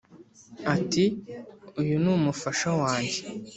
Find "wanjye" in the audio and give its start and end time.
2.81-3.19